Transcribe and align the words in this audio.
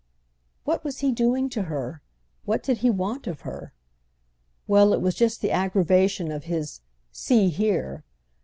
What 0.63 0.83
was 0.83 1.01
he 1.01 1.11
doing 1.11 1.47
to 1.49 1.61
her? 1.61 2.01
What 2.45 2.63
did 2.63 2.79
he 2.79 2.89
want 2.89 3.27
of 3.27 3.41
her? 3.41 3.71
Well, 4.65 4.93
it 4.93 4.99
was 4.99 5.13
just 5.13 5.41
the 5.41 5.51
aggravation 5.51 6.31
of 6.31 6.45
his 6.45 6.81
"See 7.11 7.49
here!" 7.49 8.03